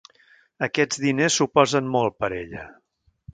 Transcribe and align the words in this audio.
Aquests 0.67 1.01
diners 1.03 1.37
suposen 1.41 1.93
molt 1.97 2.17
per 2.25 2.31
a 2.31 2.33
ella. 2.41 2.65